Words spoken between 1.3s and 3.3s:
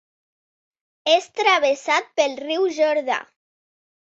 travessat pel riu Jordà.